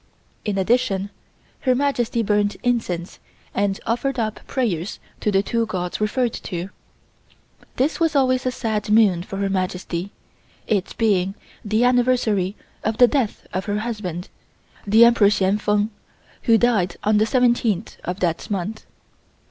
In 0.45 0.57
addition, 0.57 1.11
Her 1.59 1.75
Majesty 1.75 2.23
burned 2.23 2.57
incense 2.63 3.19
and 3.53 3.79
offered 3.85 4.17
up 4.17 4.39
prayers 4.47 4.97
to 5.19 5.31
the 5.31 5.43
two 5.43 5.67
gods 5.67 6.01
referred 6.01 6.33
to. 6.33 6.69
This 7.75 7.99
was 7.99 8.15
always 8.15 8.47
a 8.47 8.51
sad 8.51 8.89
moon 8.89 9.21
for 9.21 9.37
Her 9.37 9.47
Majesty, 9.47 10.11
it 10.65 10.95
being 10.97 11.35
the 11.63 11.83
anniversary 11.83 12.55
of 12.83 12.97
the 12.97 13.07
death 13.07 13.45
of 13.53 13.65
her 13.65 13.77
husband, 13.81 14.29
the 14.87 15.05
Emperor 15.05 15.29
Hsien 15.29 15.59
Feng, 15.59 15.91
who 16.45 16.57
died 16.57 16.95
on 17.03 17.19
the 17.19 17.25
17th 17.25 17.99
of 18.03 18.21
that 18.21 18.49
month. 18.49 18.87